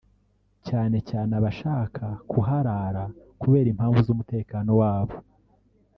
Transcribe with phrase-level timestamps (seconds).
[0.67, 3.03] cyane cyane abashaka kuharara
[3.41, 5.15] kubera impamvu z’umutekano wabo